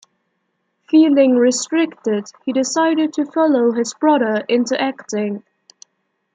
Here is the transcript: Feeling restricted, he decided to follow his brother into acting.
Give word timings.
Feeling 0.89 1.35
restricted, 1.35 2.25
he 2.43 2.51
decided 2.53 3.13
to 3.13 3.25
follow 3.27 3.71
his 3.71 3.93
brother 3.93 4.43
into 4.49 4.75
acting. 4.81 5.43